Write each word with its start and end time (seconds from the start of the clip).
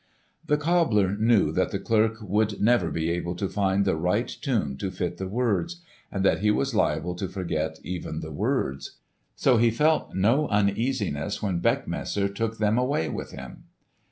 The 0.43 0.57
cobbler 0.57 1.15
knew 1.15 1.51
that 1.51 1.69
the 1.69 1.77
clerk 1.77 2.17
would 2.21 2.59
never 2.59 2.89
be 2.89 3.11
able 3.11 3.35
to 3.35 3.47
find 3.47 3.85
the 3.85 3.95
right 3.95 4.27
tune 4.27 4.75
to 4.77 4.89
fit 4.89 5.17
the 5.17 5.27
words, 5.27 5.83
and 6.11 6.25
that 6.25 6.39
he 6.39 6.49
was 6.49 6.73
liable 6.73 7.13
to 7.13 7.27
forget 7.29 7.79
even 7.83 8.21
the 8.21 8.31
words. 8.31 8.93
So 9.35 9.57
he 9.57 9.69
felt 9.69 10.15
no 10.15 10.47
uneasiness 10.47 11.43
when 11.43 11.61
Beckmesser 11.61 12.33
took 12.33 12.57
them 12.57 12.79
away 12.79 13.09
with 13.09 13.29
him. 13.29 13.65